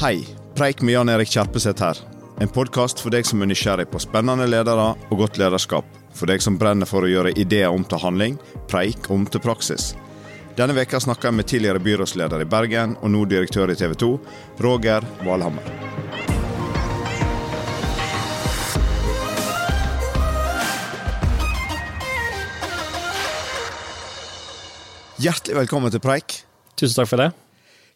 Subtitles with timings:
[0.00, 1.98] Hei, Preik med Jan Erik Kjerpeseth her.
[2.40, 5.84] En podkast for deg som er nysgjerrig på spennende ledere og godt lederskap.
[6.16, 8.38] For deg som brenner for å gjøre ideer om til handling,
[8.70, 9.90] preik om til praksis.
[10.56, 14.08] Denne veka snakker jeg med tidligere byrådsleder i Bergen og nå direktør i TV 2,
[14.64, 15.68] Roger Valhammer.
[25.20, 26.40] Hjertelig velkommen til Preik.
[26.72, 27.30] Tusen takk for det.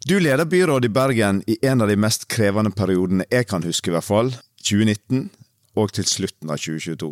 [0.07, 3.89] Du leder byrådet i Bergen i en av de mest krevende periodene jeg kan huske,
[3.89, 4.35] i hvert fall.
[4.61, 5.31] 2019
[5.81, 7.08] og til slutten av 2022.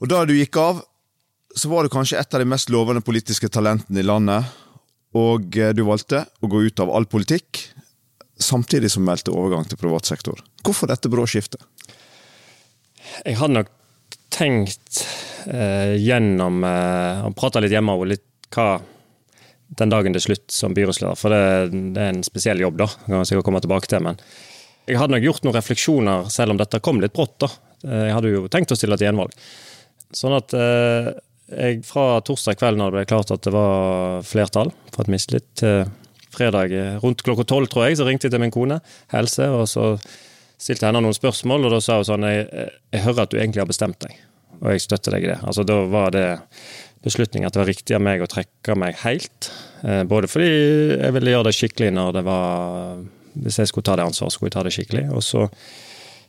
[0.00, 0.80] Og Da du gikk av,
[1.52, 4.48] så var du kanskje et av de mest lovende politiske talentene i landet.
[5.12, 7.60] Og du valgte å gå ut av all politikk,
[8.40, 10.40] samtidig som meldte overgang til privat sektor.
[10.64, 11.60] Hvorfor dette brå skiftet?
[13.20, 13.68] Jeg hadde nok
[14.32, 15.04] tenkt
[15.44, 18.80] eh, gjennom eh, og prata litt hjemme og litt hva
[19.80, 21.44] den dagen det er slutt som byrådsleder, for det,
[21.94, 22.88] det, er en spesiell jobb, da.
[23.06, 24.20] kan jeg sikkert komme tilbake til, men
[24.84, 27.38] Jeg hadde nok gjort noen refleksjoner, selv om dette kom litt brått.
[27.40, 27.48] da.
[27.88, 29.32] Jeg hadde jo tenkt å stille til gjenvalg.
[30.14, 31.08] Sånn at eh,
[31.54, 35.48] jeg fra torsdag kveld, når det ble klart at det var flertall for et mistillit,
[35.56, 35.86] til
[36.34, 38.80] fredag rundt klokka tolv, tror jeg, så ringte jeg til min kone,
[39.14, 39.94] Helse, og så
[40.60, 42.46] stilte henne noen spørsmål, og da sa hun sånn jeg,
[42.94, 44.16] jeg hører at du egentlig har bestemt deg,
[44.60, 45.38] og jeg støtter deg i det.
[45.44, 46.26] Altså, Da var det
[47.04, 49.50] beslutning at det var riktig av meg å trekke meg helt.
[49.84, 53.02] Eh, både fordi jeg ville gjøre det skikkelig når det var
[53.34, 55.08] Hvis jeg skulle ta det ansvaret, skulle jeg ta det skikkelig.
[55.10, 55.48] Og så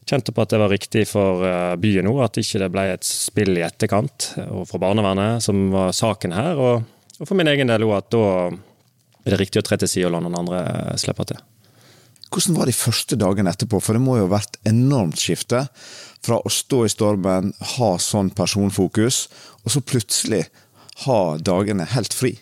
[0.10, 3.06] kjente på at det var riktig for eh, byen nå, at ikke det ble et
[3.06, 6.58] spill i etterkant, og for barnevernet, som var saken her.
[6.58, 6.82] Og,
[7.20, 8.26] og for min egen del òg, at da
[9.26, 10.64] er det riktig å tre til side og la noen andre
[11.02, 11.38] slippe til.
[12.34, 13.80] Hvordan var de første dagene etterpå?
[13.80, 15.68] For det må jo ha vært enormt skifte
[16.26, 19.28] fra å stå i stormen, ha sånn personfokus,
[19.64, 20.44] og så plutselig
[21.04, 22.36] ha dagene helt fri?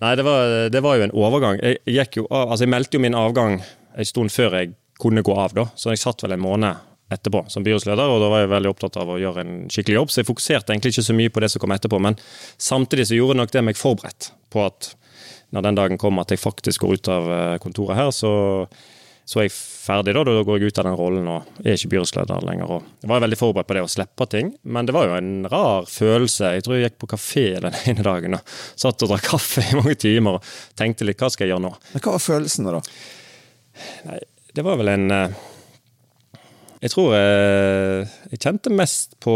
[0.00, 1.58] Nei, det var, det var jo en overgang.
[1.60, 5.52] Jeg, jo, altså jeg, meldte jo min avgang en stund før jeg kunne gå av,
[5.56, 5.66] da.
[5.76, 8.96] Så jeg satt vel en måned etterpå som byrådsleder, og da var jeg veldig opptatt
[9.00, 10.12] av å gjøre en skikkelig jobb.
[10.12, 12.16] Så jeg fokuserte egentlig ikke så mye på det som kom etterpå, men
[12.60, 14.92] samtidig så gjorde nok det meg forberedt på at
[15.50, 18.32] når den dagen kom at jeg faktisk går ut av eh, kontoret her, så
[19.28, 20.22] så er jeg ferdig, da.
[20.26, 22.72] Da går jeg ut av den rollen og er ikke byrådsleder lenger.
[22.76, 25.30] Og jeg var veldig forberedt på det å slippe ting, men det var jo en
[25.52, 26.54] rar følelse.
[26.56, 29.78] Jeg tror jeg gikk på kafé den ene dagen og satt og drakk kaffe i
[29.78, 31.72] mange timer og tenkte litt hva skal jeg gjøre nå.
[31.94, 32.82] Men Hva var følelsen da?
[34.08, 34.20] Nei,
[34.56, 35.36] det var vel en eh,
[36.82, 37.36] Jeg tror jeg,
[38.04, 39.34] eh, jeg kjente mest på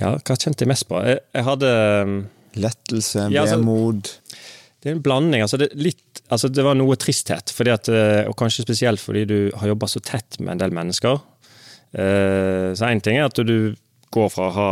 [0.00, 0.98] Ja, hva kjente jeg mest på?
[1.06, 2.16] Jeg, jeg hadde eh,
[2.56, 3.36] Lettelse, vemod?
[3.36, 3.60] Ja, altså,
[4.86, 5.42] det er en blanding.
[5.42, 7.50] altså det, litt, altså det var noe tristhet.
[7.66, 11.18] At, eh, og kanskje spesielt fordi du har jobba så tett med en del mennesker.
[11.90, 13.74] Eh, så én ting er at du
[14.14, 14.68] går fra å ha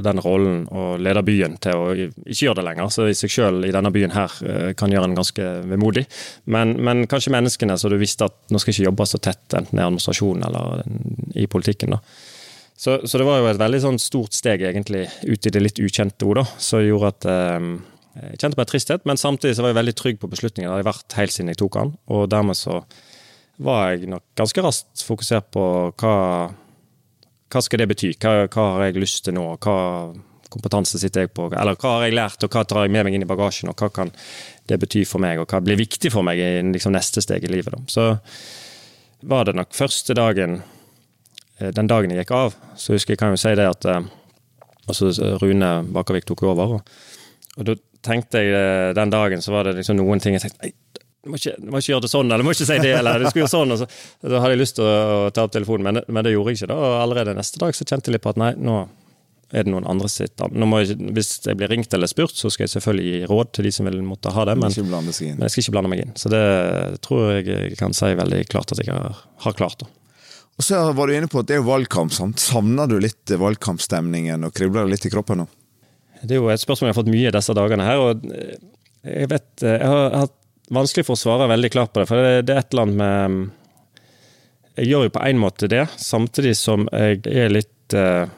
[0.00, 2.88] den rollen og lede byen til å ikke gjøre det lenger.
[2.94, 6.06] Så i seg sjøl i denne byen her eh, kan gjøre en ganske vemodig.
[6.48, 9.76] Men, men, kanskje menneskene så du visste at nå skal ikke jobbe så tett, enten
[9.76, 10.88] i administrasjonen eller
[11.36, 11.98] i politikken.
[11.98, 12.00] da.
[12.78, 15.84] Så, så, det var jo et veldig sånn stort steg egentlig ut i det litt
[15.84, 17.70] ukjente da, som gjorde at eh,
[18.16, 20.70] jeg kjente på en tristhet, men samtidig så var jeg veldig trygg på beslutningen.
[20.70, 21.92] Det hadde vært helt siden jeg tok den.
[22.14, 22.80] Og dermed så
[23.62, 25.64] var jeg nok ganske raskt fokusert på
[25.98, 26.14] hva,
[27.50, 28.12] hva skal det bety?
[28.16, 29.44] Hva, hva, har jeg lyst til nå?
[29.62, 29.76] Hva
[30.48, 31.50] kompetanse sitter jeg på?
[31.52, 33.70] Eller hva har jeg lært, og hva tar jeg med meg inn i bagasjen?
[33.72, 34.12] Og hva kan
[34.70, 37.52] det bety for meg, og hva blir viktig for meg i liksom, neste steg i
[37.52, 37.74] livet?
[37.74, 37.82] Da.
[37.92, 40.60] Så var det nok første dagen
[41.58, 44.10] eh, Den dagen jeg gikk av, så husker jeg kan jo si det at eh,
[44.88, 45.10] altså
[45.42, 46.78] Rune Bakervik tok over.
[46.78, 46.98] og,
[47.58, 50.72] og da tenkte jeg eh, den dagen, så var det liksom noen ting jeg tenkte
[51.28, 52.92] du må, ikke, du må ikke gjøre det sånn, eller du må ikke si det,
[52.94, 53.74] eller du skulle gjøre sånn.
[53.76, 53.86] Så,
[54.22, 54.92] da hadde jeg lyst til å,
[55.26, 56.68] å ta opp telefonen, men, men, det gjorde jeg ikke.
[56.70, 58.78] da, og Allerede neste dag så kjente jeg litt på at nei, nå
[59.48, 62.74] er det noen andre sitt jeg, Hvis jeg blir ringt eller spurt, så skal jeg
[62.76, 65.12] selvfølgelig gi råd til de som vil måtte ha det, men, men
[65.46, 66.16] jeg skal ikke blande meg inn.
[66.20, 66.42] Så det
[67.04, 69.82] tror jeg jeg kan si veldig klart at jeg har, har klart.
[69.82, 69.88] da.
[70.58, 72.12] Og så var du inne på at det er valgkamp.
[72.12, 72.42] Sant?
[72.42, 75.48] Savner du litt valgkampstemningen og kribler det litt i kroppen nå?
[76.22, 78.02] Det er jo et spørsmål jeg har fått mye disse dagene her.
[78.02, 78.26] og
[79.06, 80.36] Jeg vet, jeg har hatt
[80.74, 82.08] vanskelig for å svare veldig klart på det.
[82.10, 83.50] For det er et eller annet med
[84.78, 88.28] Jeg gjør jo på en måte det, samtidig som jeg er litt eh,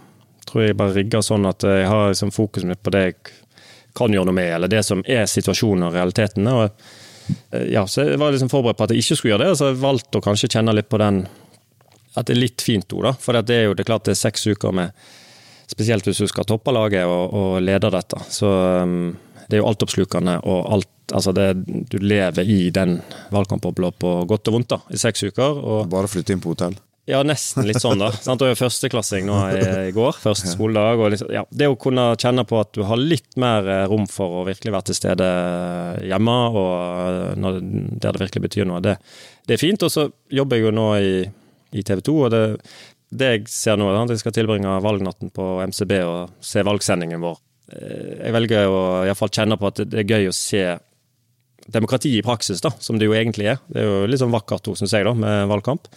[0.50, 3.19] tror jeg bare rigger sånn at jeg har liksom fokuset mitt på det jeg
[3.99, 6.49] kan gjøre noe med, eller det som er situasjonen og realiteten.
[6.49, 6.83] Og,
[7.53, 9.71] eh, ja, så jeg var liksom forberedt på at jeg ikke skulle gjøre det, så
[9.71, 11.26] jeg valgte å kanskje kjenne litt på den
[12.19, 13.11] At det er litt fint ord, da.
[13.23, 14.91] For det er jo det er klart det er seks uker med
[15.70, 18.22] Spesielt hvis du skal toppe laget og, og lede dette.
[18.32, 18.50] Så
[18.82, 19.12] um,
[19.46, 21.49] det er jo altoppslukende og alt Altså det,
[21.90, 23.00] du lever i den
[23.34, 25.56] valgkampbobla på godt og vondt da, i seks uker.
[25.58, 26.76] Og, Bare flytte inn på hotell?
[27.11, 28.12] Ja, nesten litt sånn, da.
[28.26, 28.43] Sant?
[28.46, 30.20] Og førsteklassing nå i, i går.
[30.22, 31.02] Første skoledag.
[31.17, 34.40] Liksom, ja, det å kunne kjenne på at du har litt mer eh, rom for
[34.40, 35.31] å virkelig være til stede
[36.06, 37.61] hjemme, og eh, når,
[37.99, 38.94] der det virkelig betyr noe, det,
[39.50, 39.82] det er fint.
[39.87, 41.12] Og så jobber jeg jo nå i,
[41.75, 42.44] i TV 2, og det,
[43.11, 47.23] det jeg ser nå, er at jeg skal tilbringe valgnatten på MCB og se valgsendingen
[47.23, 47.41] vår.
[47.75, 50.65] Eh, jeg velger å iallfall kjenne på at det er gøy å se
[51.71, 53.61] demokrati i praksis, da, som det jo egentlig er.
[53.71, 55.91] Det er jo litt sånn vakkert ord, syns jeg, da, med valgkamp.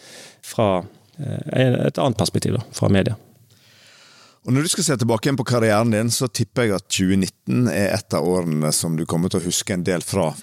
[0.45, 0.83] Fra
[1.19, 3.17] Eh, et annet perspektiv da, fra media.
[4.43, 7.69] Og Når du skal se tilbake igjen på karrieren din, så tipper jeg at 2019
[7.71, 10.33] er et av årene som du kommer til å huske en del fra.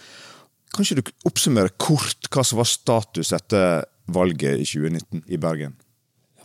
[0.73, 5.77] Kan ikke du oppsummere kort hva som var status etter valget i 2019 i Bergen?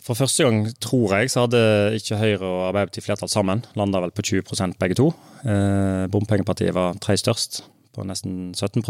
[0.06, 1.60] For første gang, tror jeg, så hadde
[1.98, 3.64] ikke Høyre og Arbeiderpartiet flertall sammen.
[3.78, 5.08] Landa vel på 20% begge to.
[5.42, 7.64] Eh, bompengepartiet var tre størst,
[7.96, 8.84] på nesten 17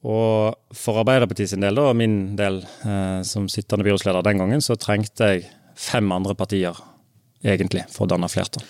[0.00, 4.78] og for Arbeiderpartiet sin del, og min del eh, som sittende byrådsleder den gangen, så
[4.80, 5.42] trengte jeg
[5.76, 6.78] fem andre partier
[7.44, 8.64] egentlig for å danne flertall.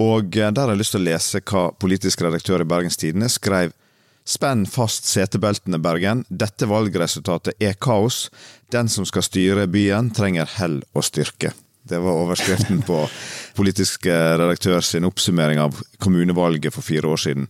[0.00, 3.28] Og eh, der har jeg lyst til å lese hva politisk redaktør i Bergens Tidende
[3.32, 3.76] skrev.
[4.24, 6.24] Spenn fast setebeltene, Bergen.
[6.28, 8.28] Dette valgresultatet er kaos.
[8.70, 11.52] Den som skal styre byen, trenger hell og styrke.
[11.82, 13.00] Det var overskriften på
[13.58, 17.48] politisk redaktør sin oppsummering av kommunevalget for fire år siden.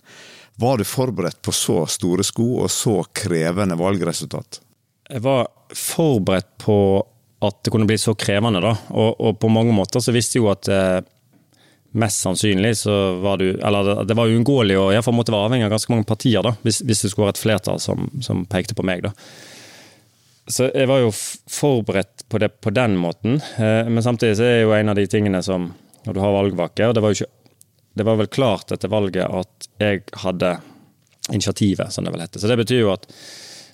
[0.56, 4.60] Var du forberedt på så store sko og så krevende valgresultat?
[5.12, 6.76] Jeg var forberedt på
[7.42, 8.72] at det kunne bli så krevende, da.
[8.94, 11.00] Og, og på mange måter så visste jeg jo at eh,
[11.92, 15.74] mest sannsynlig så var du Eller det var uunngåelig å iallfall måtte være avhengig av
[15.74, 18.86] ganske mange partier, da, hvis, hvis det skulle være et flertall som, som, pekte på
[18.86, 19.12] meg, da.
[20.50, 23.38] Så jeg var jo forberedt på det på den måten.
[23.62, 25.70] Eh, men samtidig så er jo en av de tingene som
[26.02, 27.30] Når du har valgvake, og det var jo ikke
[27.94, 30.56] det var vel klart etter valget at jeg hadde
[31.30, 32.40] initiativet, som det vel heter.
[32.40, 33.06] Så det betyr jo at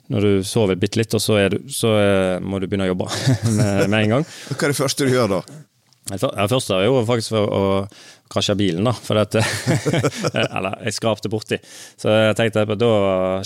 [0.09, 3.09] når du sover bitte litt, og så, du, så er, må du begynne å jobbe
[3.59, 4.29] med, med, en gang.
[4.51, 5.41] Hva er det første du gjør da?
[6.09, 7.63] Det første er jo faktisk for å
[8.33, 8.93] krasje bilen, da.
[8.93, 9.43] For dette
[10.57, 11.61] eller jeg skrapte borti.
[12.01, 12.93] Så jeg tenkte, da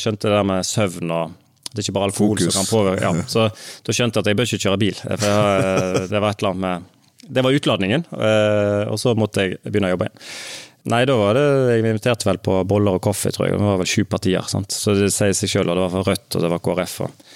[0.00, 1.38] skjønte jeg det med søvn og
[1.72, 2.52] det er ikke bare alkohol Fokus.
[2.52, 3.04] som kan påvirke.
[3.06, 3.46] Ja, så
[3.86, 4.98] da skjønte jeg at jeg bør ikke kjøre bil.
[4.98, 6.90] For jeg, det var et eller annet med
[7.22, 10.22] det var utladningen, eh, og så måtte jeg begynne å jobbe igjen.
[10.90, 13.54] Nei, da var det Jeg inviterte vel på boller og kaffe, tror jeg.
[13.54, 14.42] Det var vel sju partier.
[14.50, 14.74] Sant?
[14.74, 15.70] Så det sier seg sjøl.
[15.70, 16.96] Og det var for Rødt, og det var KrF.
[17.06, 17.28] og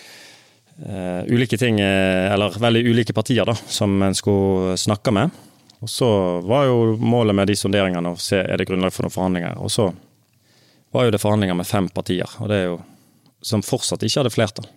[1.26, 5.30] Ulike ting, eh, eller veldig ulike partier, da, som en skulle snakke med.
[5.80, 6.08] Og så
[6.44, 9.60] var jo målet med de sonderingene å se er det grunnlag for noen forhandlinger.
[9.60, 9.90] Og så
[10.92, 12.80] var jo det forhandlinger med fem partier, og det er jo
[13.44, 14.68] som fortsatt ikke hadde flertall.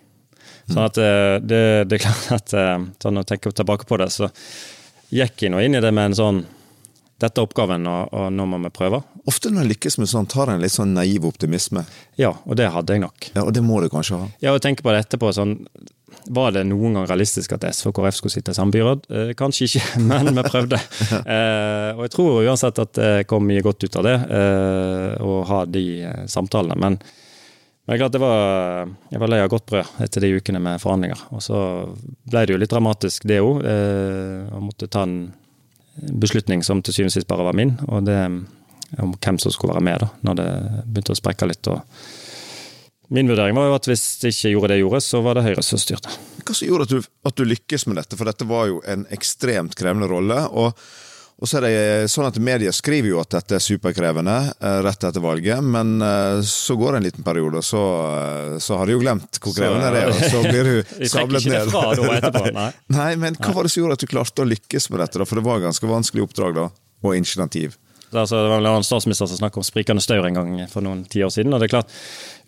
[0.70, 0.98] Sånn at
[1.42, 4.28] det, det er klart at sånn Når jeg tilbake på det, så
[5.10, 6.42] gikk jeg nå inn i det med en sånn
[7.20, 9.02] dette er oppgaven, og, og nå må vi prøve.
[9.28, 11.84] Ofte når en lykkes med sånt, har en litt sånn naiv optimisme.
[12.20, 13.30] Ja, og det hadde jeg nok.
[13.34, 14.28] Ja, Og det må du kanskje ha?
[14.44, 15.32] Ja, og tenke på det etterpå.
[15.36, 15.58] sånn,
[16.26, 19.06] Var det noen gang realistisk at SV og KrF skulle sitte i samme byråd?
[19.10, 20.80] Eh, kanskje ikke, men vi prøvde.
[21.36, 25.42] eh, og jeg tror uansett at det kom mye godt ut av det, eh, å
[25.50, 26.78] ha de eh, samtalene.
[26.80, 27.02] men
[27.90, 31.24] men klart det var, jeg var lei av godt brød etter de ukene med forhandlinger.
[31.34, 31.58] Og så
[32.30, 33.64] ble det jo litt dramatisk, det òg.
[33.66, 35.32] Eh, å måtte ta en
[35.96, 37.76] beslutning som til syvende og sist bare var min.
[37.88, 38.18] Og det
[38.98, 40.48] om hvem som skulle være med da, når det
[40.86, 41.68] begynte å sprekke litt.
[41.70, 41.84] og
[43.14, 45.44] Min vurdering var jo at hvis det ikke gjorde det jeg gjorde, så var det
[45.46, 46.16] Høyre som styrte.
[46.40, 48.18] Hva som gjorde at du, at du lykkes med dette?
[48.18, 50.42] For dette var jo en ekstremt krevende rolle.
[50.50, 50.74] og
[51.40, 55.06] og så er det sånn at Media skriver jo at dette er superkrevende eh, rett
[55.08, 58.88] etter valget, men eh, så går det en liten periode, og så, eh, så har
[58.88, 61.70] de jo glemt hvor krevende det er, og så blir du sablet ned.
[61.72, 62.66] Fra, da, etterpå, nei.
[62.92, 65.22] nei, men hva var det som gjorde at du klarte å lykkes med dette?
[65.22, 65.28] da?
[65.28, 66.66] For det var et ganske vanskelig oppdrag da,
[67.00, 67.78] og initiativ.
[68.10, 71.32] Altså, det var en statsminister som snakket om sprikende staur en gang for noen tiår
[71.32, 71.54] siden.
[71.54, 71.96] og det er klart,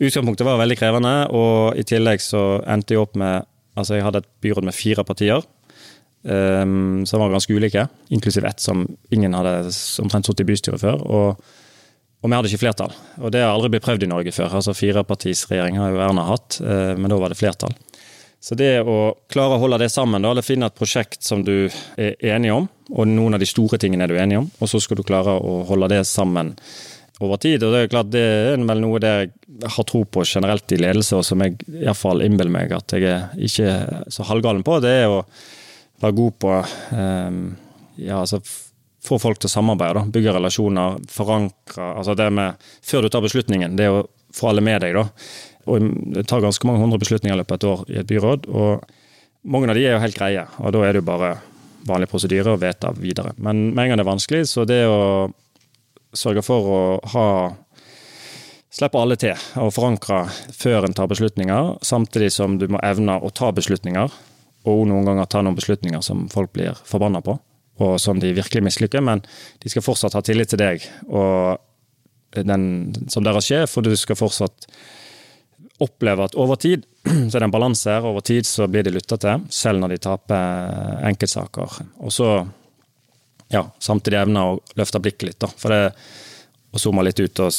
[0.02, 4.20] Utgangspunktet var veldig krevende, og i tillegg så endte jeg opp med Altså, jeg hadde
[4.20, 5.40] et byråd med fire partier
[6.22, 9.70] um, som var ganske ulike, inklusiv ett som ingen hadde
[10.02, 11.02] omtrent sittet i bystyret før.
[11.02, 11.44] Og,
[12.22, 12.94] og, vi hadde ikke flertall.
[13.20, 14.58] Og det har aldri blitt prøvd i Norge før.
[14.60, 17.74] altså Firepartisregjering har jo Erna hatt, uh, men da var det flertall.
[18.42, 21.70] Så det å klare å holde det sammen, da, eller finne et prosjekt som du
[21.94, 24.80] er enig om, og noen av de store tingene er du enig om, og så
[24.82, 26.50] skal du klare å holde det sammen
[27.22, 27.62] over tid.
[27.62, 30.80] og Det er klart det er vel noe det jeg har tro på generelt i
[30.80, 33.76] ledelse, og som jeg iallfall innbiller meg at jeg er ikke
[34.10, 34.80] så halvgalen på.
[34.82, 35.22] det er å
[36.02, 36.54] være god på
[36.98, 37.40] um,
[37.96, 38.42] ja, altså
[39.02, 40.10] få folk til å samarbeide, da.
[40.14, 44.04] bygge relasjoner, forankre altså det med, Før du tar beslutningen, det er å
[44.34, 44.94] få alle med deg.
[44.94, 45.08] da.
[45.66, 48.46] Og Det tar ganske mange hundre beslutninger i løpet av et år i et byråd.
[48.48, 48.84] og
[49.42, 51.34] Mange av de er jo helt greie, og da er det jo bare
[51.86, 53.34] vanlig prosedyre å vedta videre.
[53.42, 55.32] Men med en gang det er vanskelig, så det å
[56.14, 56.82] sørge for å
[57.14, 57.28] ha
[58.72, 60.22] Slippe alle til og forankre
[60.56, 64.14] før en tar beslutninger, samtidig som du må evne å ta beslutninger
[64.68, 67.36] og noen ganger ta noen beslutninger som folk blir forbanna på,
[67.82, 69.24] og som de virkelig mislykker, men
[69.62, 71.58] de skal fortsatt ha tillit til deg og
[72.32, 72.64] den,
[73.12, 74.68] som deres sjef, og du skal fortsatt
[75.82, 78.06] oppleve at over tid så er det en balanse her.
[78.06, 81.80] Over tid så blir de lytta til, selv når de taper enkeltsaker.
[82.00, 82.28] Og så
[83.52, 85.50] ja, samtidig evne å løfte blikket litt, da.
[85.60, 85.92] For det,
[86.72, 87.56] å zoome litt ut og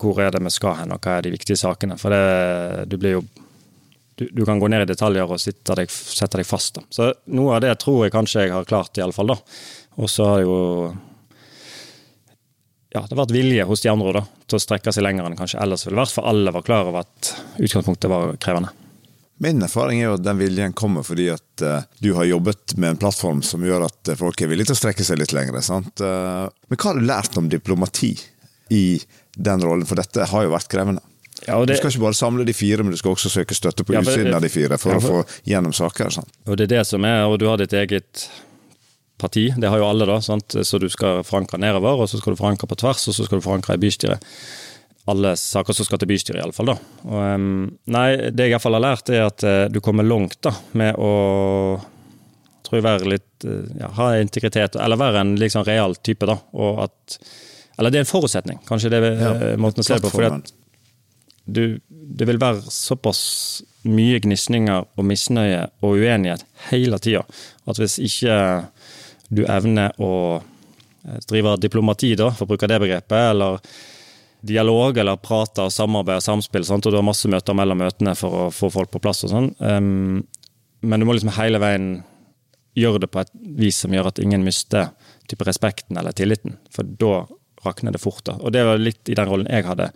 [0.00, 1.98] hvor er det vi skal hen, og hva er de viktige sakene.
[2.00, 3.24] For det, du blir jo
[4.14, 6.76] du, du, kan gå ned i detaljer og sette deg, sette deg fast.
[6.78, 6.84] Da.
[6.90, 9.34] Så noe av det tror jeg kanskje jeg har klart, iallfall.
[9.34, 10.54] Og så har jo
[12.94, 15.34] ja, det har vært vilje hos de andre da, til å strekke seg lenger enn
[15.38, 18.70] kanskje ellers ville vært, for alle var klar over at utgangspunktet var krevende.
[19.42, 22.92] Min erfaring er jo at den viljen kommer fordi at uh, du har jobbet med
[22.92, 25.58] en plattform som gjør at folk er villige til å strekke seg litt lenger.
[25.66, 25.98] Sant?
[25.98, 28.12] Uh, men hva har du lært om diplomati
[28.70, 28.84] i
[29.34, 31.02] den rollen, for dette har jo vært krevende?
[31.46, 33.84] Ja, det, du skal ikke bare samle de fire, men du skal også søke støtte
[33.84, 36.12] på ja, utsiden av de fire for, ja, for, å få gjennom saker.
[36.14, 36.34] Sant?
[36.48, 38.28] Og det er det som er, og du har ditt eget
[39.20, 39.52] parti.
[39.56, 40.20] Det har jo alle, da.
[40.24, 40.56] Sant?
[40.62, 43.40] Så du skal forankre nedover, og så skal du forankre på tvers, og så skal
[43.40, 44.24] du forankre i bystyret.
[45.10, 46.74] Alle saker som skal til bystyret, iallfall.
[47.04, 50.96] um, nei, det jeg iallfall har lært, er at uh, du kommer langt da, med
[50.96, 51.12] å
[52.64, 56.38] tror jeg være litt uh, ja, Ha integritet, eller være en liksom real type, da.
[56.56, 57.18] Og at
[57.76, 60.12] Eller det er en forutsetning, kanskje det er ja, uh, måten å se på.
[60.14, 60.54] fordi at
[61.44, 63.20] du, det vil være såpass
[63.84, 67.20] mye gnisninger og misnøye og uenighet hele tida
[67.68, 68.36] at hvis ikke
[69.34, 73.60] du evner å eh, drive diplomati, da, for å bruke det begrepet, eller
[74.44, 76.86] dialog eller prate og samarbeid og samspill, sant?
[76.86, 79.48] og du har masse møter mellom møtene for å få folk på plass og sånn.
[79.58, 80.20] Um,
[80.84, 81.88] men du må liksom hele veien
[82.76, 84.92] gjøre det på et vis som gjør at ingen mister
[85.44, 87.24] respekten eller tilliten, for da
[87.64, 88.22] rakner det fort.
[88.28, 88.36] da.
[88.38, 89.88] Og det var litt i den rollen jeg hadde.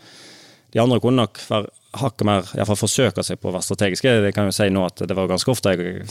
[0.72, 4.12] De andre kunne nok være hakket mer, iallfall forsøke seg på å være strategiske.
[4.26, 6.04] Det kan jo si nå at det var ganske ofte jeg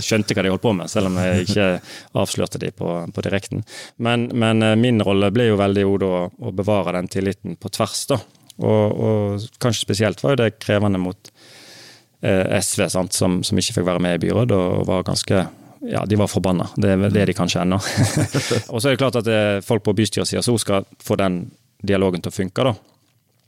[0.00, 1.66] skjønte hva de holdt på med, selv om jeg ikke
[2.22, 3.64] avslørte de på, på direkten.
[4.02, 7.72] Men, men, eh, min rolle ble jo veldig jo da å bevare den tilliten på
[7.76, 8.20] tvers, da.
[8.60, 11.30] Og, og kanskje spesielt var jo det krevende mot
[12.24, 15.46] eh, SV, sant, som, som, ikke fikk være med i byrådet, og var ganske
[15.88, 16.66] ja, de var forbanna.
[16.76, 17.78] Det, er det de kanskje ennå.
[18.72, 21.42] og så er det klart at det, eh, folk på bystyresida så skal få den
[21.80, 22.74] dialogen til å funke, da.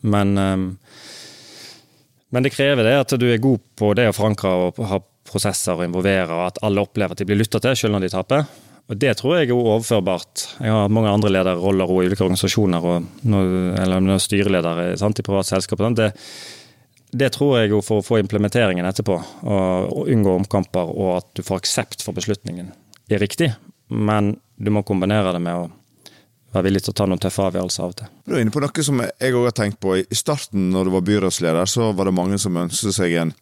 [0.03, 0.67] Men, ehm,
[2.33, 5.79] men det krever det at du er god på det å forankre og ha prosesser
[5.79, 8.47] og involvere, og at alle opplever at de blir lytta til, selv når de taper.
[8.91, 10.47] Og Det tror jeg er overførbart.
[10.61, 15.95] Jeg har mange andre lederroller i ulike organisasjoner, og noe, eller styreleder i private selskaper.
[15.97, 16.11] Det,
[17.13, 21.31] det tror jeg jo for å få implementeringen etterpå, og, og unngå omkamper, og at
[21.39, 22.73] du får aksept for beslutningen,
[23.09, 23.53] er riktig.
[23.89, 25.71] Men du må kombinere det med å
[26.53, 28.11] være villig til å ta noen tøffe avgjørelser av og til.
[28.27, 29.97] Du er inne på noe som jeg òg har tenkt på.
[30.03, 33.35] I starten, når du var byrådsleder, så var det mange som ønsket seg en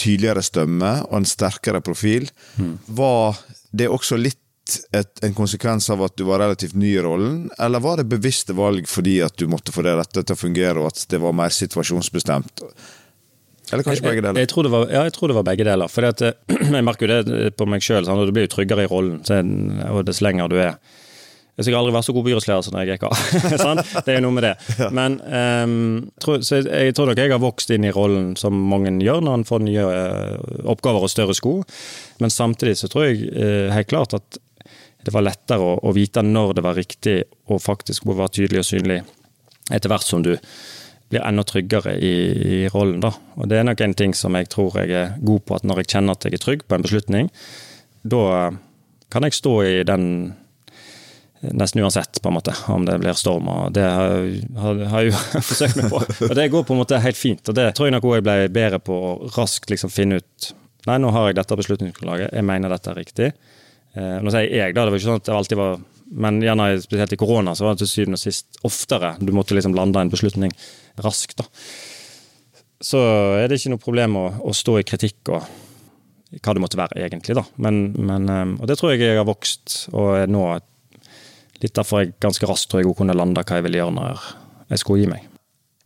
[0.00, 2.28] tydeligere stemme og en sterkere profil.
[2.60, 2.76] Mm.
[3.00, 3.40] Var
[3.76, 4.38] det også litt
[4.94, 8.54] et, en konsekvens av at du var relativt ny i rollen, eller var det bevisste
[8.56, 11.34] valg fordi at du måtte få det rette til å fungere, og at det var
[11.36, 12.64] mer situasjonsbestemt?
[13.70, 14.38] Eller kanskje begge deler?
[14.38, 15.90] Jeg, jeg, tror, det var, ja, jeg tror det var begge deler.
[15.90, 19.20] For jeg merker jo det på meg sjøl, du blir jo tryggere i rollen
[19.90, 20.74] og dess lenger du er
[21.60, 23.18] jeg skal aldri være så god byrådsleder som jeg gikk av.
[24.06, 24.52] det er jo noe med det.
[24.96, 25.74] Men um,
[26.22, 29.44] tror, jeg tror nok jeg har vokst inn i rollen som mange gjør når en
[29.44, 31.58] får nye uh, oppgaver og større sko.
[32.24, 34.40] Men samtidig så tror jeg uh, helt klart at
[35.04, 37.16] det var lettere å, å, vite når det var riktig
[37.52, 38.98] og faktisk må være tydelig og synlig,
[39.68, 40.32] etter hvert som du
[41.10, 42.14] blir enda tryggere i,
[42.56, 43.04] i rollen.
[43.04, 43.12] da.
[43.36, 45.82] Og Det er nok en ting som jeg tror jeg er god på, at når
[45.82, 47.32] jeg kjenner at jeg er trygg på en beslutning,
[48.00, 48.24] da
[49.12, 50.06] kan jeg stå i den
[51.40, 53.70] nesten uansett, på en måte, om det blir stormer.
[53.72, 55.20] Det har, jeg jo
[55.50, 56.00] forsøkt meg på.
[56.28, 57.42] Og det går på en måte helt fint.
[57.48, 60.50] og Det tror jeg nok også jeg ble bedre på å raskt liksom finne ut
[60.88, 63.26] Nei, nå har jeg dette beslutningsgrunnlaget, jeg mener dette er riktig.
[63.92, 65.74] Eh, nå sier jeg da, det var ikke sånn at det alltid var
[66.24, 69.52] Men gjerne spesielt i korona så var det til syvende og sist oftere du måtte
[69.54, 70.54] liksom lande en beslutning
[71.04, 71.36] raskt.
[71.36, 71.44] da.
[72.80, 73.02] Så
[73.36, 75.44] er det ikke noe problem å, å stå i kritikk og
[76.40, 77.36] hva det måtte være, egentlig.
[77.36, 77.44] da.
[77.60, 80.69] Men, men, eh, og det tror jeg jeg har vokst og er nå et
[81.62, 84.30] litt derfor jeg ganske raskt tror jeg kunne lande hva jeg ville gjøre når
[84.70, 85.26] jeg skulle gi meg.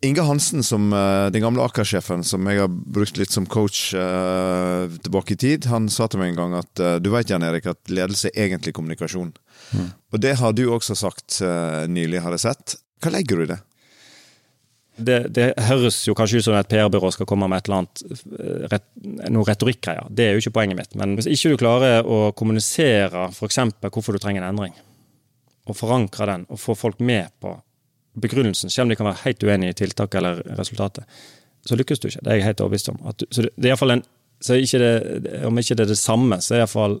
[0.05, 4.91] Inge Hansen, som uh, den gamle Aker-sjefen, som jeg har brukt litt som coach uh,
[5.05, 7.69] tilbake i tid, han sa til meg en gang at uh, du vet Jan Erik,
[7.71, 9.31] at ledelse er egentlig kommunikasjon.
[9.71, 9.87] Mm.
[10.13, 11.39] Og det har du også sagt
[11.89, 12.75] nylig, har jeg sett.
[13.01, 13.61] Hva legger du i det?
[14.95, 18.69] Det, det, høres jo kanskje ut som et PR-byrå skal komme med et eller annet
[18.71, 18.85] ret,
[19.33, 20.07] noe retorikkgreier.
[20.07, 20.95] Det er jo ikke poenget mitt.
[20.99, 23.59] Men hvis ikke du klarer å kommunisere f.eks.
[23.89, 24.77] hvorfor du trenger en endring,
[25.65, 27.55] og forankre den og få folk med på
[28.21, 31.03] begrunnelsen, selv om de kan være helt uenige i tiltaket eller resultatet,
[31.65, 32.21] så lykkes du ikke.
[32.21, 33.01] Det er jeg helt overbevist om.
[33.17, 34.05] Du, så det, er iallfall en
[34.43, 34.93] så ikke det,
[35.47, 36.99] om ikke det er det samme, så er iallfall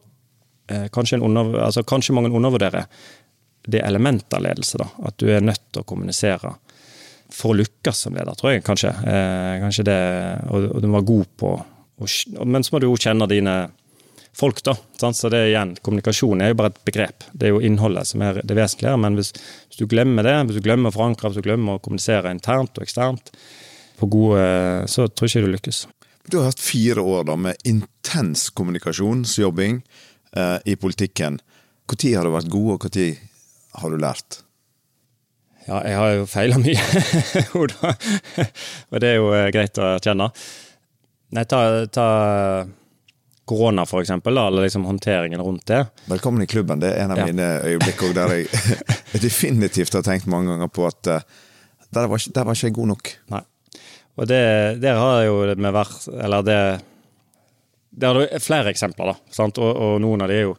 [0.71, 2.87] eh, kanskje, altså, kanskje mange undervurderer
[3.67, 4.79] det elementet av ledelse.
[4.81, 6.55] da, At du er nødt til å kommunisere
[7.33, 8.91] for å lykkes som leder, tror jeg kanskje.
[9.11, 10.01] Eh, kanskje det,
[10.49, 11.55] og, og du må være god på
[11.95, 12.11] og,
[12.43, 13.53] Men så må du jo kjenne dine
[14.35, 14.75] folk, da.
[14.99, 15.17] Sant?
[15.17, 17.27] Så det er igjen, Kommunikasjon er jo bare et begrep.
[17.33, 18.95] Det er jo innholdet som er det vesentlige.
[19.01, 19.31] Men hvis,
[19.69, 22.77] hvis du glemmer det, hvis du glemmer å forankre, hvis du glemmer å kommunisere internt
[22.77, 23.31] og eksternt,
[23.95, 24.41] på gode,
[24.91, 25.85] så tror jeg ikke du lykkes.
[26.27, 29.77] Du har hatt fire år da med intens kommunikasjonsjobbing
[30.35, 31.39] eh, i politikken.
[31.85, 34.39] Når har du vært god, og når har du lært?
[35.65, 36.81] Ja, jeg har jo feila mye,
[38.91, 40.29] og det er jo eh, greit å erkjenne.
[41.33, 42.07] Nei, ta, ta
[43.45, 45.85] korona, for eksempel, eller liksom håndteringen rundt det.
[46.05, 46.79] Velkommen i klubben.
[46.79, 47.25] Det er en av ja.
[47.29, 48.47] mine øyeblikk der jeg
[49.27, 51.19] definitivt har tenkt mange ganger på at uh,
[51.93, 53.13] der, var, der var ikke jeg god nok.
[53.35, 53.43] Nei.
[54.15, 54.41] Og det,
[54.81, 56.59] der har jo vi vært Eller det
[57.99, 59.33] Der har du flere eksempler, da.
[59.35, 59.59] Sant?
[59.59, 60.55] Og, og noen av de er jo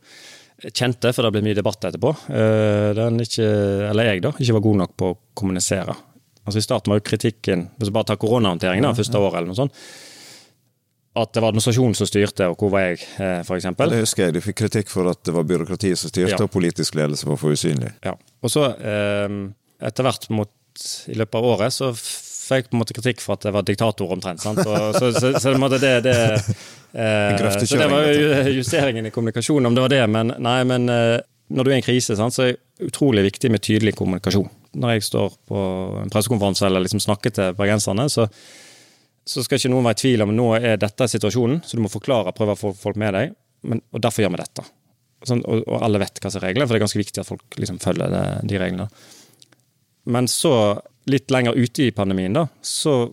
[0.72, 2.12] kjente, for det ble mye debatt etterpå.
[2.30, 3.48] Uh, den ikke,
[3.90, 5.96] eller jeg, da, ikke var god nok på å kommunisere.
[6.46, 9.50] Altså I starten var jo kritikken Hvis du bare tar koronahåndteringen, da, første året, eller
[9.50, 9.74] noe sånt
[11.16, 13.68] at det var administrasjonen som styrte, og hvor var jeg, eh, f.eks.
[13.78, 14.36] Det husker jeg.
[14.36, 16.42] Du fikk kritikk for at det var byråkratiet som styrte, ja.
[16.44, 17.94] og politisk ledelse var for usynlig.
[18.04, 18.12] Ja.
[18.44, 19.36] Og så, eh,
[19.88, 20.52] etter hvert mot,
[21.08, 23.64] i løpet av året, så fikk jeg på en måte kritikk for at jeg var
[23.66, 24.42] diktator, omtrent.
[24.44, 24.60] sant?
[24.60, 26.16] Og, så, så, så, det, det, det
[27.02, 28.10] eh, Så det var
[28.52, 30.04] justeringen i kommunikasjonen, om det var det.
[30.12, 31.16] Men nei, men eh,
[31.48, 34.48] når du er i en krise, sant, så er det utrolig viktig med tydelig kommunikasjon.
[34.76, 35.64] Når jeg står på
[36.02, 38.28] en pressekonferanse eller liksom snakker til bergenserne, så
[39.26, 41.90] så skal ikke noen være i tvil om nå er dette situasjonen, så du må
[41.90, 43.34] forklare prøve å få folk med deg.
[43.66, 44.64] Men, og derfor gjør vi dette.
[45.26, 47.28] Sånn, og, og, alle vet hva som er reglene, for det er ganske viktig at
[47.28, 48.86] folk liksom følger det, de reglene.
[50.14, 50.52] Men så,
[51.10, 53.08] litt lenger ute i pandemien, da, så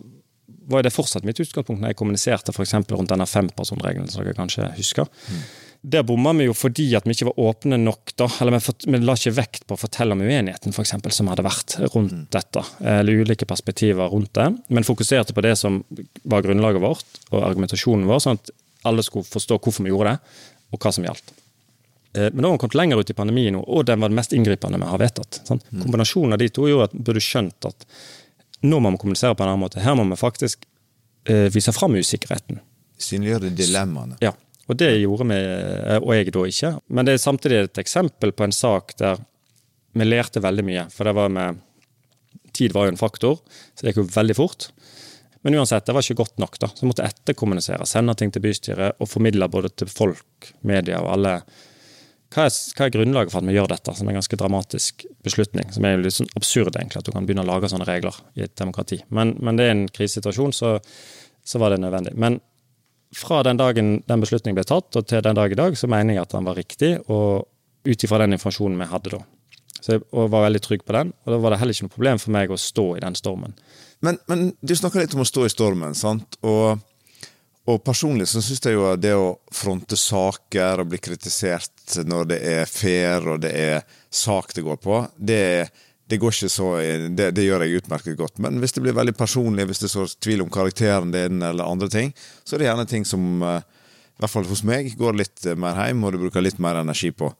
[0.70, 2.76] var det fortsatt mitt utgangspunkt når jeg kommuniserte f.eks.
[2.94, 5.10] rundt denne fempersonregelen, som dere kanskje husker.
[5.28, 5.42] Mm.
[5.84, 8.14] Der bomma vi jo fordi at vi ikke var åpne nok.
[8.16, 11.28] da, eller Vi, vi la ikke vekt på å fortelle om uenigheten for eksempel, som
[11.28, 12.26] hadde vært rundt mm.
[12.32, 12.64] dette.
[12.80, 14.48] Eller ulike perspektiver rundt det.
[14.68, 15.82] Men fokuserte på det som
[16.24, 18.52] var grunnlaget vårt og argumentasjonen vår, sånn at
[18.88, 20.36] alle skulle forstå hvorfor vi gjorde det,
[20.72, 21.34] og hva som gjaldt.
[22.14, 24.32] Eh, men da har vi kommet lenger ut i pandemien, og den var det mest
[24.36, 25.40] inngripende vi har vedtatt.
[25.48, 25.60] Sånn.
[25.82, 27.88] Kombinasjonen av de to gjorde at vi burde skjønt at
[28.64, 29.82] nå må vi kommunisere på en annen måte.
[29.84, 30.64] Her må vi faktisk
[31.28, 32.62] eh, vise fram usikkerheten.
[33.04, 34.16] Synliggjøre dilemmaene.
[34.24, 34.32] Ja.
[34.68, 36.72] Og det gjorde vi, eh, og jeg da ikke.
[36.88, 39.20] Men det er samtidig et eksempel på en sak der
[39.94, 40.86] vi lærte veldig mye.
[40.92, 41.62] For det var med
[42.54, 43.40] Tid var jo en faktor,
[43.74, 44.68] så det gikk jo veldig fort.
[45.42, 46.58] Men uansett, det var ikke godt nok.
[46.62, 46.68] da.
[46.70, 51.10] Så vi måtte etterkommunisere, sende ting til bystyret og formidle både til folk, media og
[51.16, 51.32] alle.
[52.30, 55.04] Hva er, hva er, grunnlaget for at vi gjør dette, som er en ganske dramatisk
[55.26, 55.74] beslutning?
[55.74, 58.22] Som er jo litt sånn absurd, egentlig, at du kan begynne å lage sånne regler
[58.38, 59.02] i et demokrati.
[59.10, 60.76] Men, men det er en krisesituasjon, så,
[61.42, 62.14] så var det nødvendig.
[62.14, 62.38] Men
[63.16, 66.16] fra den dagen den beslutningen ble tatt, og til den dag i dag, så mener
[66.16, 67.46] jeg at den var riktig, og
[67.84, 69.22] ut ifra den informasjonen vi hadde da.
[69.84, 72.20] Så jeg var veldig trygg på den, og da var det heller ikke noe problem
[72.22, 73.52] for meg å stå i den stormen.
[74.04, 76.38] Men, men du snakker litt om å stå i stormen, sant?
[76.48, 76.80] Og,
[77.68, 82.40] og personlig så syns jeg jo det å fronte saker og bli kritisert når det
[82.54, 85.74] er fair og det er sak det går på, det er
[86.06, 86.68] det går ikke så
[87.16, 88.40] det, det, gjør jeg utmerket godt.
[88.44, 91.88] Men hvis det blir veldig personlig, hvis det sår tvil om karakteren din eller andre
[91.92, 92.12] ting,
[92.44, 93.62] så er det gjerne ting som, eh,
[94.14, 96.82] i hvert fall hos meg, går litt eh, mer hjem, og du bruker litt mer
[96.82, 97.32] energi på.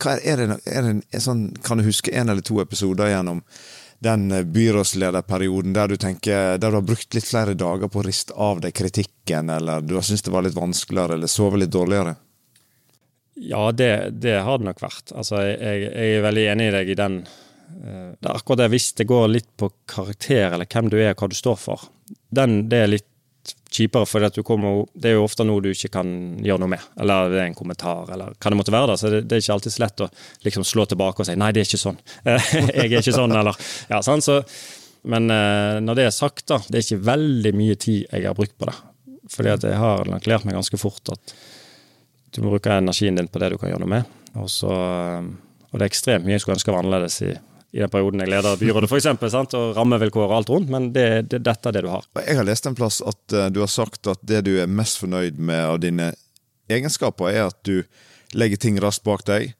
[0.00, 3.44] Hva er det, er det sånn, Kan du huske en eller to episoder gjennom
[4.04, 8.08] den eh, byrådslederperioden der du tenker, der du har brukt litt flere dager på å
[8.08, 11.76] riste av deg kritikken, eller du har syntes det var litt vanskeligere, eller sove litt
[11.76, 12.16] dårligere?
[13.36, 15.12] Ja, det, det har det nok vært.
[15.12, 18.70] Altså, jeg, jeg er veldig enig i deg i den Eh, det er akkurat det
[18.72, 21.88] hvis det går litt på karakter, eller hvem du er, hva du står for.
[22.34, 23.10] Den, det er litt
[23.70, 26.08] kjipere, for det er jo ofte noe du ikke kan
[26.44, 26.86] gjøre noe med.
[27.02, 28.90] Eller det er en kommentar, eller hva det måtte være.
[28.92, 30.10] da, så Det, det er ikke alltid så lett å
[30.46, 32.00] liksom slå tilbake og si 'nei, det er ikke sånn'.
[32.26, 33.58] jeg er ikke sånn, eller
[33.90, 34.42] ja, sånn, så,
[35.06, 38.34] Men eh, når det er sagt, da, det er ikke veldig mye tid jeg har
[38.34, 38.74] brukt på det.
[39.30, 41.34] Fordi jeg har nok lært meg ganske fort at
[42.34, 44.16] du må bruke energien din på det du kan gjøre noe med.
[44.34, 45.28] Og, så, eh,
[45.70, 47.36] og det er ekstremt mye jeg skulle ønske var annerledes i
[47.74, 51.42] i den perioden jeg leder byrådet, f.eks., og rammevilkår og alt rundt, men det, det,
[51.44, 52.06] dette er det du har.
[52.22, 55.00] Jeg har lest en plass at uh, du har sagt at det du er mest
[55.02, 56.12] fornøyd med av dine
[56.72, 57.82] egenskaper, er at du
[58.36, 59.52] legger ting raskt bak deg,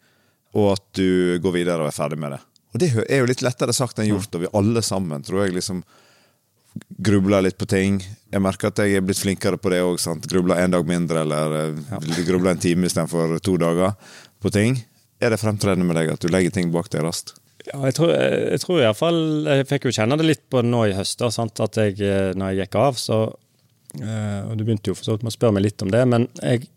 [0.57, 2.40] og at du går videre og er ferdig med det.
[2.73, 5.57] Og Det er jo litt lettere sagt enn gjort, og vi alle sammen tror jeg
[5.57, 5.85] liksom
[7.01, 8.03] grubler litt på ting.
[8.33, 9.97] Jeg merker at jeg er blitt flinkere på det òg.
[10.29, 12.01] Grubler en dag mindre, eller uh, ja.
[12.29, 13.97] grubler en time istedenfor to dager
[14.45, 14.81] på ting.
[15.21, 17.37] Er det fremtredende med deg at du legger ting bak deg raskt?
[17.66, 20.94] Ja, jeg tror, jeg tror fall, Jeg fikk jo kjenne det litt på nå i
[20.94, 21.18] høst.
[21.18, 21.31] Da,
[21.64, 25.16] at jeg, eh, når jeg gikk av, så øh, og Du begynte jo for så
[25.16, 26.68] vidt med å spørre meg litt om det, men jeg,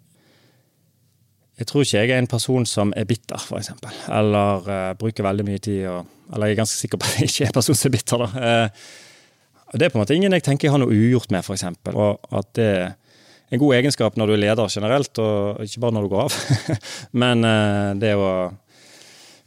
[1.60, 3.73] jeg tror ikke jeg er en person som er bitter, f.eks.
[4.08, 7.30] Eller uh, bruker veldig mye tid og Eller jeg er ganske sikker på at jeg
[7.30, 8.30] ikke er en person som er bitter, da.
[8.39, 11.67] Uh, det er på en måte ingen jeg tenker jeg har noe ugjort med, f.eks.
[11.93, 12.95] Og at det er
[13.54, 16.39] en god egenskap når du er leder generelt, og ikke bare når du går av.
[17.21, 18.32] men uh, det å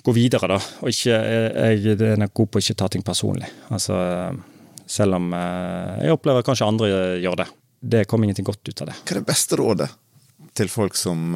[0.03, 0.59] gå videre, da.
[0.83, 3.49] Og ikke, jeg, jeg er god på å ikke ta ting personlig.
[3.75, 3.97] Altså,
[4.91, 6.91] selv om jeg opplever kanskje andre
[7.23, 7.49] gjør det.
[7.83, 8.99] Det kom ingenting godt ut av det.
[9.03, 9.89] Hva er det beste rådet
[10.59, 11.33] til folk som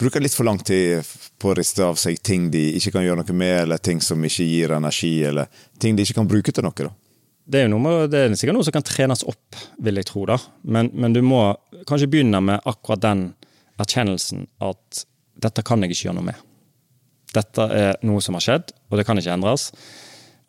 [0.00, 1.04] bruker litt for lang tid
[1.40, 4.22] på å riste av seg ting de ikke kan gjøre noe med, eller ting som
[4.24, 5.50] ikke gir energi, eller
[5.82, 6.86] ting de ikke kan bruke til noe?
[6.86, 6.92] da?
[7.50, 10.24] Det er jo noe, det er sikkert noe som kan trenes opp, vil jeg tro.
[10.28, 10.38] da.
[10.62, 11.42] Men, men, du må
[11.88, 13.26] kanskje begynne med akkurat den
[13.80, 15.04] erkjennelsen at
[15.40, 16.46] dette kan jeg ikke gjøre noe med.
[17.34, 19.70] Dette er noe som har skjedd, og det kan ikke endres.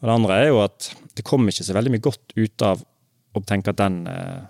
[0.01, 2.81] Og Det andre er jo at det kommer ikke så veldig mye godt ut av
[3.37, 4.47] å tenke at den er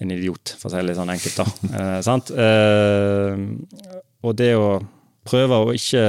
[0.00, 1.40] en idiot, for å si det litt sånn enkelt.
[1.42, 1.46] da.
[1.80, 2.30] Eh, sant?
[2.32, 3.42] Eh,
[4.24, 4.80] og det å
[5.28, 6.04] prøve å ikke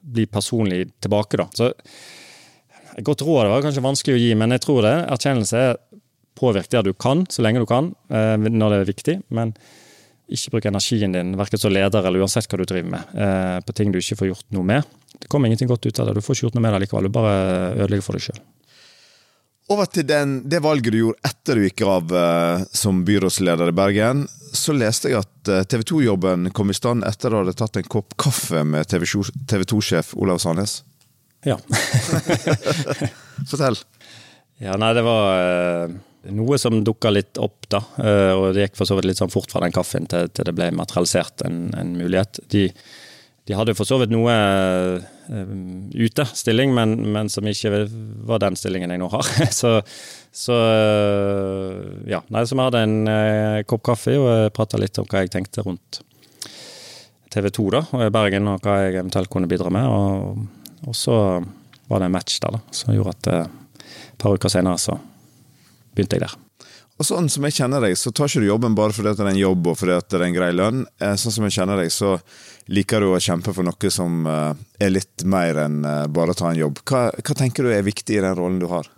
[0.00, 1.46] bli personlig tilbake, da.
[1.56, 1.70] Så
[2.96, 4.94] et godt råd det var kanskje vanskelig å gi, men jeg tror det.
[5.14, 5.80] Erkjennelse er
[6.40, 9.16] påvirk der du kan, så lenge du kan, eh, når det er viktig.
[9.36, 9.54] Men
[10.30, 13.74] ikke bruk energien din, verken som leder eller uansett hva du driver med, eh, på
[13.76, 14.96] ting du ikke får gjort noe med.
[15.20, 16.16] Det kommer ingenting godt ut av det.
[16.18, 17.08] Du får ikke gjort noe med det likevel.
[17.08, 17.36] Du bare
[17.76, 18.40] ødelegger for deg sjøl.
[19.70, 23.74] Over til den, det valget du gjorde etter du gikk av uh, som byrådsleder i
[23.78, 24.24] Bergen.
[24.50, 27.78] Så leste jeg at uh, TV 2-jobben kom i stand etter at du hadde tatt
[27.78, 30.80] en kopp kaffe med TV 2-sjef Olav Sandnes.
[31.46, 31.60] Ja.
[33.50, 33.78] Fortell.
[34.58, 35.94] Ja, nei, det var
[36.28, 37.80] noe som dukka litt opp, da.
[38.36, 40.52] og det gikk for så vidt litt sånn fort fra den kaffen til, til det
[40.56, 42.42] ble materialisert en, en mulighet.
[42.52, 42.66] De
[43.50, 47.86] de hadde for så vidt noe uh, stilling, men, men, som ikke
[48.28, 49.26] var den stillingen jeg nå har.
[49.60, 49.72] så,
[50.30, 50.58] så
[52.10, 52.20] ja.
[52.30, 55.64] Nei, så vi hadde en uh, kopp kaffe og prata litt om hva jeg tenkte
[55.66, 56.02] rundt
[57.30, 59.88] TV 2 da, og Bergen, og hva jeg eventuelt kunne bidra med.
[59.90, 61.16] Og, og så
[61.90, 64.94] var det en match der da, som gjorde at et par uker senere så
[65.94, 66.38] begynte jeg der.
[67.00, 69.30] Og sånn som jeg kjenner deg, så tar ikke du jobben bare fordi det er
[69.30, 70.82] en jobb og fordi det er en grei lønn.
[71.00, 72.18] Sånn som jeg kjenner deg, så
[72.68, 74.52] liker du å kjempe for noe som eh,
[74.84, 76.82] er litt mer enn eh, bare å ta en jobb.
[76.84, 78.90] Hva, hva tenker du er viktig i den rollen du har?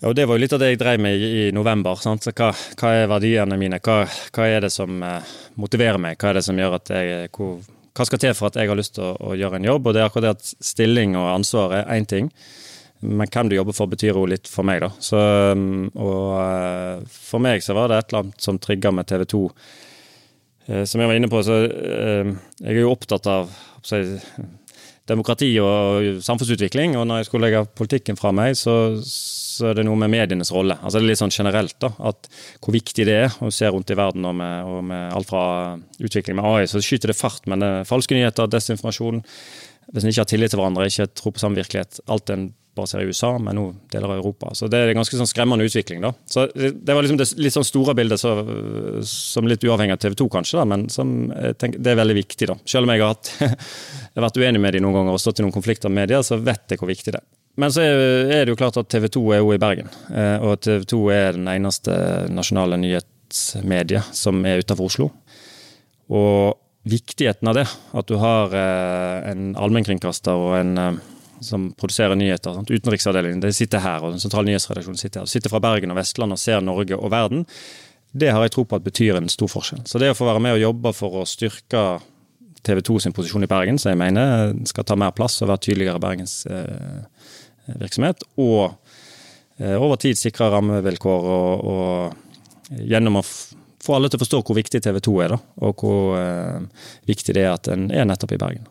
[0.00, 2.00] Ja, og Det var jo litt av det jeg drev med i november.
[2.00, 3.78] Hva, hva, er verdiene mine?
[3.84, 4.00] Hva,
[4.32, 6.16] hva, er det som eh, motiverer meg?
[6.16, 7.60] Hva er det som gjør at jeg hvor,
[7.92, 9.86] Hva skal til for at jeg har lyst til å, å, gjøre en jobb?
[9.86, 12.32] Og det er akkurat det at Stilling og ansvar er én ting.
[13.02, 14.92] Men hvem du jobber for, betyr jo litt for meg, da.
[15.02, 15.18] Så,
[15.52, 19.26] um, og uh, for meg så var det et eller annet som trigga med TV
[19.34, 19.42] 2.
[20.68, 23.50] Uh, som jeg var inne på, så uh, jeg er jo opptatt av
[23.82, 23.98] så,
[25.10, 26.94] demokrati og samfunnsutvikling.
[27.00, 30.52] Og når jeg skulle legge politikken fra meg, så, så er det noe med medienes
[30.54, 30.78] rolle.
[30.78, 31.90] Altså det er litt sånn generelt, da.
[32.12, 32.30] At
[32.62, 35.44] hvor viktig det er å se rundt i verden og med, og med alt fra
[35.98, 37.50] utvikling med AI, så skyter det fart.
[37.50, 39.24] Men det er falske nyheter, desinformasjon
[39.92, 42.00] hvis en ikke har tillit til hverandre, ikke tror på samme virkelighet.
[42.12, 44.54] Alt en bare ser i USA, men nå deler av Europa.
[44.56, 46.00] Så det er en ganske sånn skremmende utvikling.
[46.00, 46.12] da.
[46.24, 48.32] Så Det var liksom det litt sånn store bildet så,
[49.04, 51.12] som litt uavhengig av TV 2, kanskje, da, men som
[51.60, 52.48] tenker, det er veldig viktig.
[52.48, 52.56] da.
[52.64, 55.42] Selv om jeg har, hatt, jeg har vært uenig med dem noen ganger og stått
[55.42, 57.28] i noen konflikter med media, så vet jeg hvor viktig det er.
[57.60, 60.62] Men så er det jo klart at TV 2 er jo i Bergen, eh, og
[60.64, 61.92] TV 2 er den eneste
[62.32, 65.10] nasjonale nyhetsmediet som er utenfor Oslo.
[66.12, 71.00] Og viktigheten av det, at du har eh, en allmennkringkaster og en eh,
[71.42, 72.54] som produserer nyheter.
[72.54, 72.70] Sant?
[72.70, 75.26] Utenriksavdelingen de sitter her, og den sentrale nyhetsredaksjonen sitter her.
[75.26, 77.44] Du sitter fra Bergen og Vestland og ser Norge og verden.
[78.12, 79.82] Det har jeg tro på at betyr en stor forskjell.
[79.88, 81.82] Så det å få være med og jobbe for å styrke
[82.62, 85.64] TV 2 sin posisjon i Bergen, som jeg mener skal ta mer plass og være
[85.66, 87.02] tydeligere Bergens eh,
[87.80, 88.76] virksomhet, og
[89.58, 93.24] eh, over tid sikre rammevilkår og, og gjennom å
[93.82, 97.36] få alle til å forstå hvor viktig TV 2 er, da, og hvor eh, viktig
[97.36, 98.68] det er at den er nettopp i Bergen.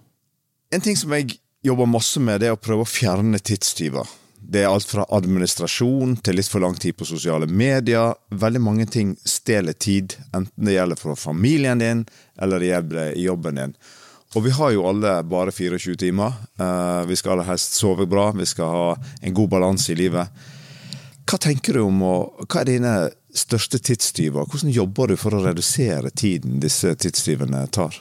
[0.72, 4.08] En ting som jeg jobber masse med, det er å prøve å fjerne tidstyver.
[4.42, 8.16] Det er alt fra administrasjon til litt for lang tid på sosiale medier.
[8.34, 12.06] Veldig mange ting stjeler tid, enten det gjelder for familien din
[12.42, 13.76] eller det gjelder jobben din.
[14.36, 16.34] Og vi har jo alle bare 24 timer.
[16.60, 18.90] Eh, vi skal aller helst sove bra, vi skal ha
[19.22, 20.32] en god balanse i livet.
[21.32, 22.96] Hva tenker du om, og hva er dine
[23.32, 24.44] største tidstyver?
[24.44, 27.96] Hvordan jobber du for å redusere tiden disse tidstyvene tar?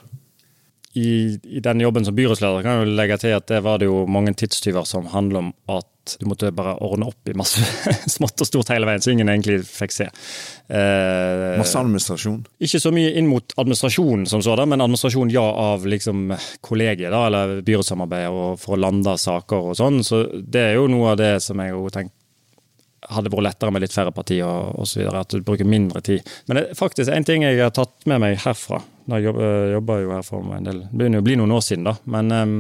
[0.93, 3.87] i, i den jobben som byrådsleder kan jeg jo legge til at det var det
[3.87, 7.63] jo mange tidstyver som handler om at du måtte bare ordne opp i masse
[8.17, 10.09] smått og stort hele veien, så ingen egentlig fikk se.
[10.67, 12.41] Eh, masse administrasjon?
[12.67, 16.33] Ikke så mye inn mot administrasjon som sådan, men administrasjon ja av liksom
[16.67, 20.01] kollegiet, da, eller byrådssamarbeid og for å lande saker og sånn.
[20.07, 22.17] Så det er jo noe av det som jeg har tenker
[23.09, 25.07] hadde vært lettere med litt færre partier osv.
[25.09, 26.27] At du bruker mindre tid.
[26.49, 28.83] Men det er faktisk en ting jeg har tatt med meg herfra.
[29.11, 31.65] Jeg jobber, jobber jo her for en del, Det begynner jo å bli noen år
[31.67, 31.97] siden, da.
[32.13, 32.59] Men um,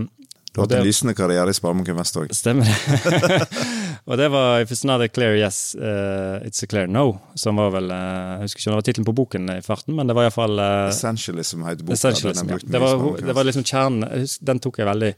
[0.50, 2.32] du har hatt en lysende karriere i Sparebanken Vest òg.
[2.34, 3.44] Stemmer det.
[4.10, 7.20] og det var If it's not a clear yes, uh, it's a clear no.
[7.38, 9.94] Som var vel uh, Jeg husker ikke om det var tittelen på boken i farten,
[9.98, 11.94] men det var iallfall uh, Essentialism het boka.
[11.94, 12.58] Essentialism, ja.
[12.64, 14.26] det, var, det var liksom kjernen.
[14.50, 15.12] Den tok jeg veldig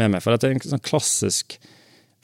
[0.00, 0.24] med meg.
[0.24, 1.58] For det er en sånn klassisk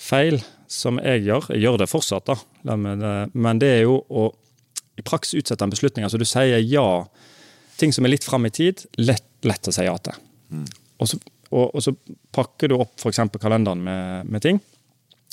[0.00, 0.40] feil
[0.72, 1.50] som jeg gjør.
[1.54, 2.76] Jeg gjør det fortsatt, da.
[2.76, 4.28] Men det er jo å
[4.96, 6.06] i praksis utsette en beslutning.
[6.06, 6.88] Altså du sier ja.
[7.76, 10.16] Ting som er litt fram i tid, lett, lett å si ja til.
[10.48, 10.68] Mm.
[10.96, 11.18] Og så
[11.50, 11.92] og, og, så
[12.34, 13.20] pakker du opp f.eks.
[13.40, 14.58] kalenderen med, med, ting.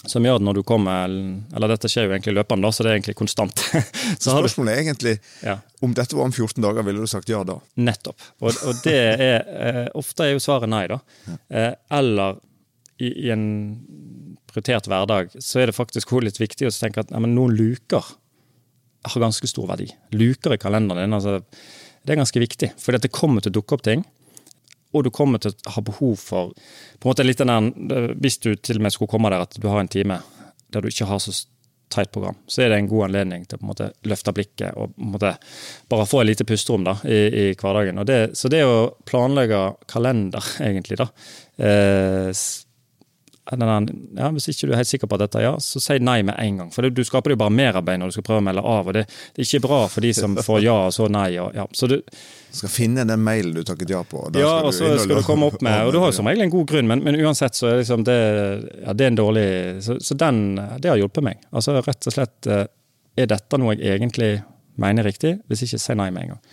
[0.05, 2.97] Som gjør at når du kommer Eller dette skjer jo egentlig løpende, så det er
[2.97, 3.63] egentlig konstant.
[4.19, 5.13] så Spørsmålet er egentlig
[5.45, 5.57] ja.
[5.81, 7.57] om dette var om 14 dager, ville du sagt ja da?
[7.79, 8.25] Nettopp.
[8.43, 10.99] Og, og det er eh, Ofte er jo svaret nei, da.
[11.29, 11.37] Ja.
[11.49, 12.41] Eh, eller
[12.99, 13.47] i, i, en
[14.53, 18.13] prioritert hverdag så er det faktisk litt viktig å tenke at ja, noen luker
[19.03, 19.89] har ganske stor verdi.
[20.15, 21.15] Luker i kalenderen din.
[21.17, 21.41] altså
[22.03, 24.03] det er ganske viktig, For det kommer til å dukke opp ting
[24.93, 28.37] og du kommer til å ha behov for på en måte litt den der, Hvis
[28.43, 30.21] du til og med skulle komme der at du har en time
[30.73, 31.33] der du ikke har så
[31.93, 34.73] tight program, så er det en god anledning til å på en måte løfte blikket
[34.73, 35.33] og på en måte
[35.91, 38.01] bare få et lite pusterom da, i, i hverdagen.
[38.09, 39.59] Det, så det å planlegge
[39.91, 41.05] kalender, egentlig, da
[41.61, 42.31] eh,
[43.51, 46.21] ja, Hvis ikke du er helt sikker på at dette er ja, så si nei
[46.23, 46.69] med en gang.
[46.71, 48.87] For det, du skaper jo bare merarbeid når du skal prøve å melde av.
[48.87, 49.03] og det,
[49.35, 51.27] det, er ikke bra for de som får ja og så nei.
[51.43, 51.65] Og, ja.
[51.75, 51.97] Så du
[52.53, 54.23] skal finne den mailen du takket ja på.
[54.39, 56.53] ja, og så skal du komme opp med Og du har jo som regel en
[56.53, 58.19] god grunn, men, men uansett så er liksom det,
[58.85, 59.47] ja, det er en dårlig
[59.83, 60.43] Så, så den,
[60.79, 61.41] det har hjulpet meg.
[61.51, 62.67] Altså rett og slett eh,
[63.19, 64.37] Er dette noe jeg egentlig
[64.79, 65.35] mener riktig?
[65.51, 66.45] Hvis ikke, si nei med en gang.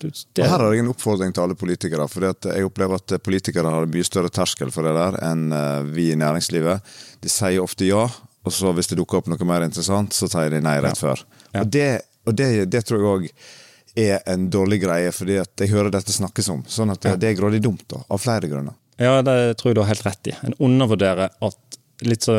[0.00, 0.42] Det...
[0.42, 2.06] Her har jeg en oppfordring til alle politikere.
[2.08, 6.10] for Jeg opplever at politikere har mye større terskel for det der enn eh, vi
[6.12, 6.92] i næringslivet.
[7.20, 8.06] De sier ofte ja,
[8.44, 11.24] og så hvis det dukker opp noe mer interessant, så sier de nei rett før.
[11.50, 11.64] Ja.
[11.64, 11.88] Og, det,
[12.28, 13.28] og det, det, tror jeg òg
[14.00, 16.62] er en dårlig greie, fordi jeg hører dette snakkes om.
[16.70, 18.78] Sånn at det er grådig dumt, da, av flere grunner.
[19.00, 20.36] Ja, det tror jeg du har helt rett i.
[20.46, 22.32] En undervurderer at Litt så,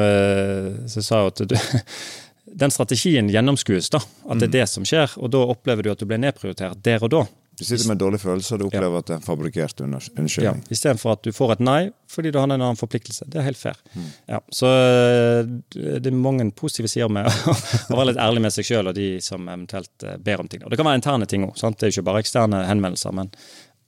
[0.89, 1.56] så sa jeg at du
[2.62, 4.02] den strategien gjennomskues, da.
[4.26, 4.56] At det er mm.
[4.56, 5.13] det som skjer.
[5.21, 7.21] Og da opplever du at du blir nedprioritert der og da.
[7.62, 9.02] Du sitter med en dårlig følelse, og du opplever ja.
[9.04, 10.30] at det er en fabrikkert unnskyldning.
[10.41, 13.28] Ja, Istedenfor at du får et nei fordi du har en annen forpliktelse.
[13.30, 13.78] Det er helt fair.
[13.93, 14.08] Mm.
[14.34, 17.30] Ja, så eh, det er mange positive sider med
[17.93, 20.65] å være litt ærlig med seg sjøl og de som eventuelt eh, ber om ting.
[20.65, 21.54] Og det kan være interne ting òg.
[21.54, 23.30] Det er jo ikke bare eksterne henvendelser, men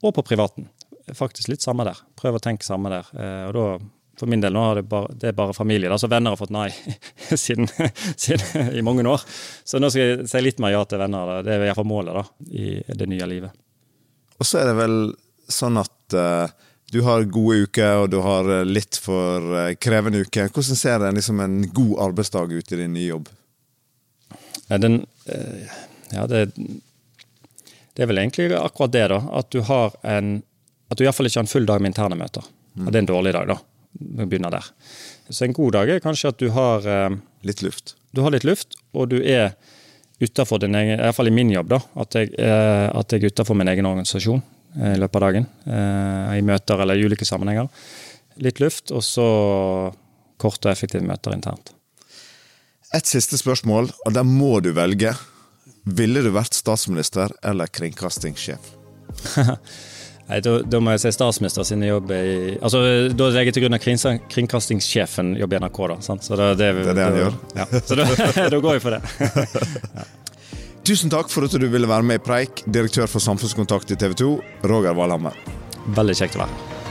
[0.03, 0.69] og på privaten.
[1.17, 1.97] Faktisk litt samme der.
[2.19, 3.09] Prøv å tenke samme der.
[3.17, 3.67] Eh, og da
[4.19, 5.89] for min del nå er det bare, det er bare familie.
[5.91, 6.67] Altså Venner har fått nei
[7.45, 7.67] siden,
[8.15, 9.23] siden, i mange år.
[9.65, 11.39] Så nå skal jeg si litt mer ja til venner.
[11.45, 13.62] Det er iallfall målet da, i det nye livet.
[14.39, 14.97] Og så er det vel
[15.51, 16.47] sånn at uh,
[16.93, 20.51] du har gode uker, og du har eh, litt for uh, krevende uker.
[20.53, 23.31] Hvordan ser det liksom en god arbeidsdag ut i din nye jobb?
[24.69, 25.73] Den, uh,
[26.13, 26.43] ja, det,
[27.93, 29.19] det er vel egentlig akkurat det, da.
[29.41, 30.41] At du har en
[30.91, 32.45] At du iallfall ikke har en full dag med interne møter.
[32.77, 32.85] Mm.
[32.85, 33.55] det er en dårlig dag, da.
[33.97, 34.67] Vi begynner der.
[35.29, 36.85] Så en god dag er kanskje at du har
[37.43, 37.95] Litt luft.
[38.15, 39.55] Du har litt luft, og du er
[40.23, 41.79] utafor din egen Iallfall i min jobb, da.
[42.03, 44.41] At jeg, eh, at jeg er utafor min egen organisasjon
[44.79, 45.47] eh, i løpet av dagen.
[45.67, 47.69] Eh, I møter eller i ulike sammenhenger.
[48.43, 49.27] Litt luft, og så
[50.41, 51.73] kort og effektive møter internt.
[52.93, 55.15] Et siste spørsmål, og der må du velge.
[55.83, 58.71] Ville du vært statsminister eller kringkastingssjef?
[60.29, 62.79] Nei, da, da, må jeg si statsminister sin jobb i altså,
[63.11, 65.79] Da legger jeg til grunn at kringkastingssjefen jobber i NRK.
[65.91, 66.23] da, sant?
[66.23, 67.39] Så det, det, det er det han gjør?
[67.59, 68.07] Ja, så da,
[68.53, 69.01] da, går jeg for det.
[69.99, 70.07] ja.
[70.83, 74.15] Tusen takk for at du ville være med i Preik, direktør for samfunnskontakt i TV
[74.19, 74.31] 2,
[74.71, 75.35] Roger Valhammer.
[75.95, 76.82] Veldig kjekt å være her.